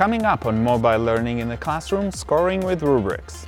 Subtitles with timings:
[0.00, 3.46] Coming up on mobile learning in the classroom, scoring with rubrics.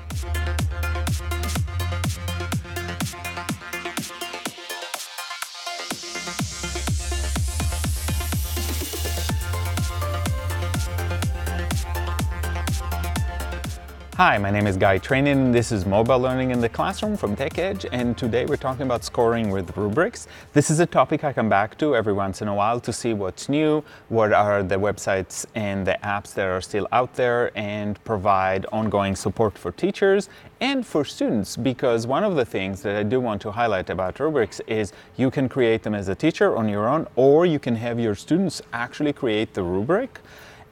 [14.25, 17.89] Hi, my name is Guy Trainin this is Mobile Learning in the Classroom from TechEdge
[17.91, 20.29] and today we're talking about scoring with rubrics.
[20.53, 23.15] This is a topic I come back to every once in a while to see
[23.15, 27.99] what's new, what are the websites and the apps that are still out there and
[28.05, 30.29] provide ongoing support for teachers
[30.61, 34.21] and for students because one of the things that I do want to highlight about
[34.21, 37.75] rubrics is you can create them as a teacher on your own or you can
[37.75, 40.21] have your students actually create the rubric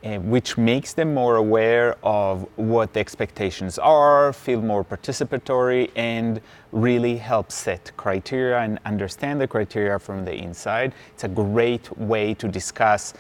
[0.03, 6.41] uh, which makes them more aware of what the expectations are, feel more participatory, and
[6.73, 10.95] really help set criteria and understand the criteria from the inside.
[11.13, 13.13] It's a great way to discuss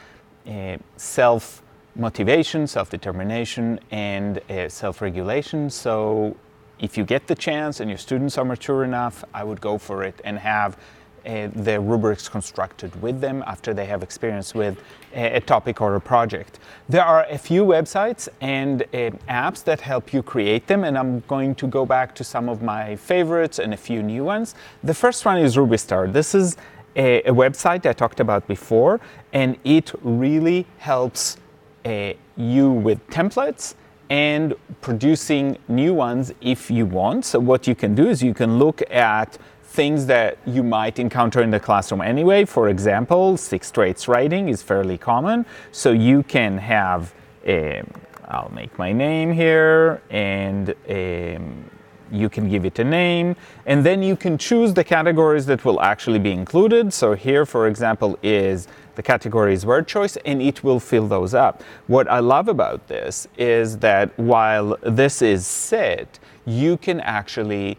[0.48, 1.62] uh, self
[1.96, 5.68] motivation, self determination, and uh, self regulation.
[5.68, 6.36] So,
[6.78, 10.02] if you get the chance and your students are mature enough, I would go for
[10.02, 10.78] it and have
[11.26, 14.78] uh, the rubrics constructed with them after they have experience with
[15.14, 16.58] a, a, topic or a project.
[16.88, 21.20] There are a few websites and uh, apps that help you create them, and I'm
[21.28, 24.54] going to go back to some of my favorites and a few new ones.
[24.84, 26.12] The first one is Rubistar.
[26.12, 26.56] This is
[26.96, 29.00] a, a website I talked about before,
[29.32, 31.36] and it really helps
[31.84, 33.74] uh, you with templates
[34.10, 37.24] and producing new ones if you want.
[37.24, 39.38] So what you can do is you can look at
[39.70, 42.44] things that you might encounter in the classroom anyway.
[42.44, 45.46] For example, six traits writing is fairly common.
[45.70, 47.14] So you can have,
[47.46, 47.86] um,
[48.26, 51.70] I'll make my name here, and um,
[52.10, 55.80] you can give it a name, and then you can choose the categories that will
[55.80, 56.92] actually be included.
[56.92, 61.32] So here, for example, is the category is word choice, and it will fill those
[61.32, 61.62] up.
[61.86, 67.78] What I love about this is that while this is set, you can actually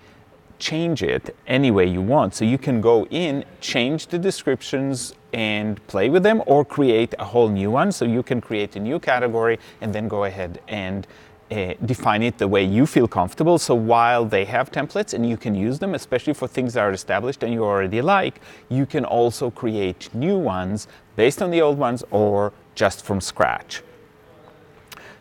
[0.61, 2.35] change it any way you want.
[2.35, 7.25] So you can go in, change the descriptions and play with them or create a
[7.25, 7.91] whole new one.
[7.91, 11.07] So you can create a new category and then go ahead and
[11.51, 13.57] uh, define it the way you feel comfortable.
[13.57, 16.91] So while they have templates and you can use them, especially for things that are
[16.91, 18.39] established and you already like,
[18.69, 23.81] you can also create new ones based on the old ones or just from scratch.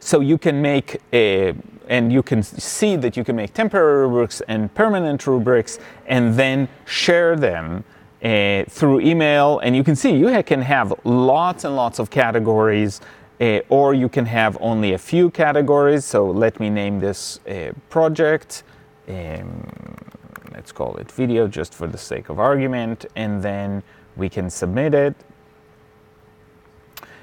[0.00, 1.54] So you can make a,
[1.86, 6.68] and you can see that you can make temporary rubrics and permanent rubrics and then
[6.86, 7.84] share them
[8.24, 9.58] uh, through email.
[9.58, 13.00] And you can see you can have lots and lots of categories
[13.40, 16.04] uh, or you can have only a few categories.
[16.06, 18.62] So let me name this uh, project.
[19.06, 19.66] Um,
[20.54, 23.04] let's call it video just for the sake of argument.
[23.16, 23.82] And then
[24.16, 25.14] we can submit it.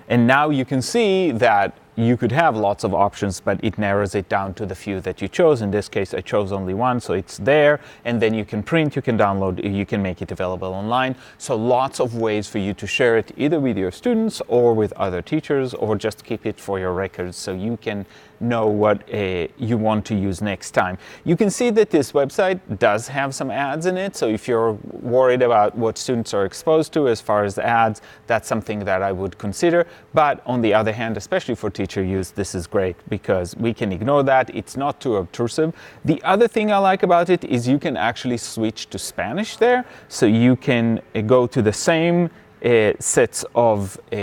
[0.10, 4.14] And now you can see that you could have lots of options, but it narrows
[4.14, 5.64] it down to the few that you chose.
[5.64, 7.80] In this case, I chose only one, so it's there.
[8.06, 11.16] And then you can print, you can download, you can make it available online.
[11.40, 14.94] So lots of ways for you to share it either with your students or with
[14.94, 18.06] other teachers or just keep it for your records so you can
[18.40, 20.98] know what uh, you want to use next time.
[21.24, 24.74] You can see that this website does have some ads in it, so if you're
[25.02, 29.12] worried about what students are exposed to as far as ads, that's something that I
[29.12, 29.88] would consider.
[30.14, 33.92] But on the other hand, especially for teacher use, this is great because we can
[33.92, 34.54] ignore that.
[34.56, 35.74] It's not too obtrusive.
[36.06, 39.86] The other thing I like about it is you can actually switch to Spanish there,
[40.08, 42.30] so you can uh, go to the same
[42.64, 44.18] uh, sets of uh,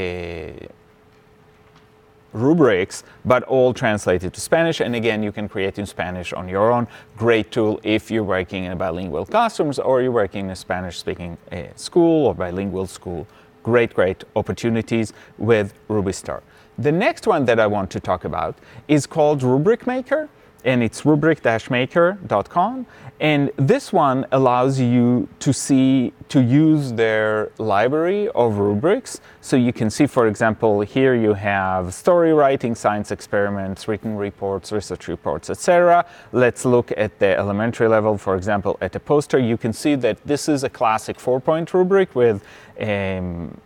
[2.34, 4.80] rubrics, but all translated to Spanish.
[4.80, 6.86] And again, you can create in Spanish on your own.
[7.16, 11.38] Great tool if you're working in bilingual classrooms or you're working in a Spanish speaking
[11.52, 13.26] uh, school or bilingual school.
[13.62, 16.42] Great, great opportunities with Rubistar.
[16.76, 18.58] The next one that I want to talk about
[18.88, 20.28] is called Rubric Maker
[20.64, 22.86] and it's rubric-maker.com.
[23.20, 29.20] And this one allows you to see, to use their library of rubrics.
[29.40, 34.72] So you can see, for example, here you have story writing, science experiments, written reports,
[34.72, 36.04] research reports, etc.
[36.32, 39.38] Let's look at the elementary level, for example, at a poster.
[39.38, 42.44] You can see that this is a classic four-point rubric with
[42.80, 43.60] um,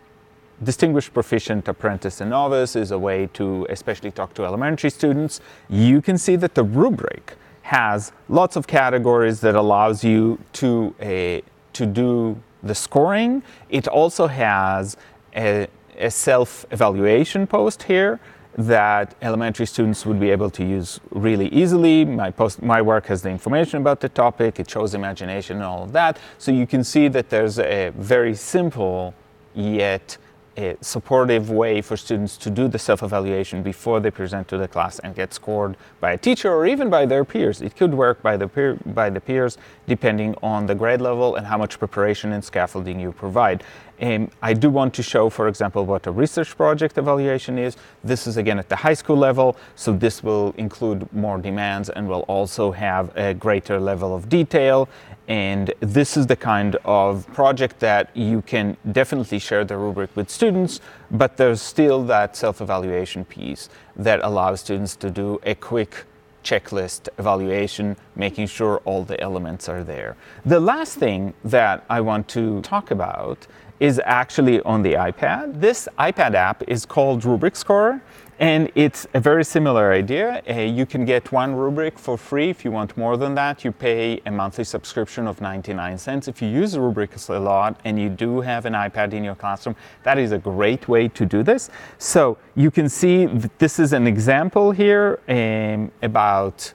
[0.61, 5.39] Distinguished Proficient Apprentice and Novice is a way to especially talk to elementary students.
[5.69, 11.47] You can see that the rubric has lots of categories that allows you to, uh,
[11.73, 13.41] to do the scoring.
[13.69, 14.97] It also has
[15.33, 15.67] a,
[15.97, 18.19] a self-evaluation post here
[18.57, 22.03] that elementary students would be able to use really easily.
[22.03, 25.83] My, post, my work has the information about the topic, it shows imagination and all
[25.83, 26.19] of that.
[26.37, 29.13] So you can see that there's a very simple
[29.53, 30.17] yet
[30.59, 34.99] a supportive way for students to do the self-evaluation before they present to the class
[34.99, 37.61] and get scored by a teacher or even by their peers.
[37.61, 39.57] It could work by the, peer, by the peers
[39.87, 43.63] depending on the grade level and how much preparation and scaffolding you provide.
[44.01, 47.75] Um, I do want to show, for example, what a research project evaluation is.
[48.03, 52.07] This is again at the high school level, so this will include more demands and
[52.07, 54.87] will also have a greater level of detail.
[55.27, 60.29] And this is the kind of project that you can definitely share the rubric with
[60.29, 60.79] students,
[61.11, 66.05] but there's still that self-evaluation piece that allows students to do a quick
[66.43, 70.15] checklist evaluation, making sure all the elements are there.
[70.45, 73.45] The last thing that I want to talk about
[73.79, 75.59] is actually on the iPad.
[75.59, 78.01] This iPad app is called Rubric Score,
[78.39, 80.41] and it's a very similar idea.
[80.49, 82.49] Uh, you can get one rubric for free.
[82.49, 86.27] If you want more than that, you pay a monthly subscription of 99 cents.
[86.29, 89.75] If you use rubrics a lot and you do have an iPad in your classroom,
[90.03, 91.69] that is a great way to do this.
[91.97, 93.25] So you can see
[93.57, 96.73] this is an example here um, about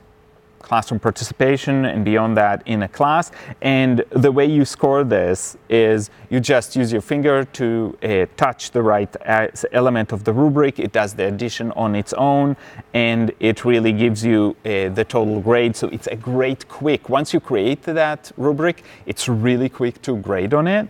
[0.64, 3.30] classroom participation and beyond that in a class.
[3.60, 7.66] And the way you score this is you just use your finger to
[8.02, 10.78] uh, touch the right uh, element of the rubric.
[10.78, 12.56] It does the addition on its own
[12.94, 15.76] and it really gives you uh, the total grade.
[15.76, 17.08] So it's a great quick.
[17.08, 20.88] Once you create that rubric, it's really quick to grade on it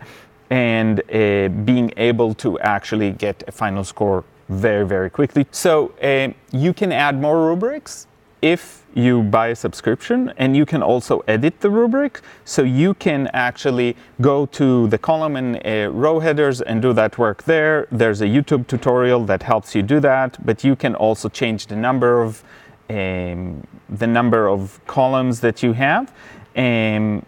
[0.50, 5.46] and uh, being able to actually get a final score very, very quickly.
[5.50, 8.06] So uh, you can add more rubrics
[8.44, 13.28] if you buy a subscription and you can also edit the rubric so you can
[13.32, 17.88] actually go to the column and uh, row headers and do that work there.
[17.90, 21.76] There's a youtube tutorial that helps you do that but you can also change the
[21.76, 22.44] number of
[22.90, 26.12] um, the number of columns that you have.
[26.54, 27.24] Um,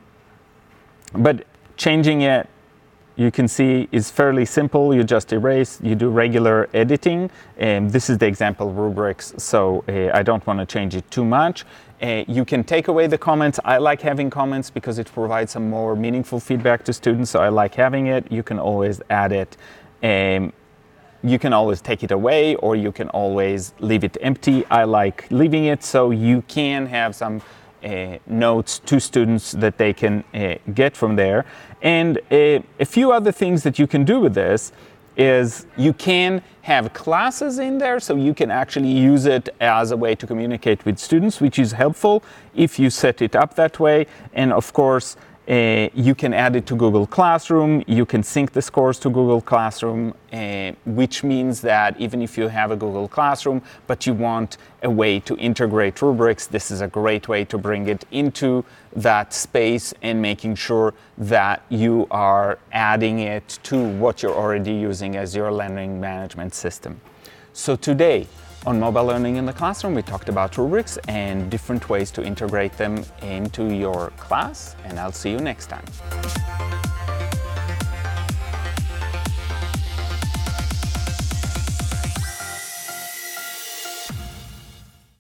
[1.15, 1.47] but
[1.79, 2.47] changing it
[3.17, 4.95] you can see is fairly simple.
[4.95, 7.31] You just erase, you do regular editing.
[7.57, 11.25] And this is the example rubrics, so uh, I don't want to change it too
[11.25, 11.65] much.
[12.03, 13.59] Uh, you can take away the comments.
[13.65, 17.49] I like having comments because it provides some more meaningful feedback to students, so I
[17.49, 18.31] like having it.
[18.31, 19.57] You can always add it.
[20.03, 20.53] Um,
[21.23, 24.65] you can always take it away or you can always leave it empty.
[24.67, 27.41] I like leaving it so you can have some
[28.27, 31.45] notes to students that they can uh, get from there.
[31.83, 34.73] And a, a few other things that you can do with this
[35.17, 39.97] is you can have classes in there so you can actually use it as a
[39.97, 42.23] way to communicate with students which is helpful
[42.55, 45.17] if you set it up that way and of course
[45.49, 47.85] uh, you can add it to Google Classroom.
[47.87, 52.49] You can sync the scores to Google Classroom, uh, which means that even if you
[52.49, 56.89] have a Google Classroom, but you want a way to integrate rubrics, this is a
[56.89, 58.65] great way to bring it into
[58.97, 65.17] that space and making sure that you are adding it to what you're already using
[65.17, 67.01] as your learning management system.
[67.53, 68.27] So today,
[68.67, 72.73] on mobile learning in the classroom, we talked about rubrics and different ways to integrate
[72.73, 75.85] them into your class, and I'll see you next time.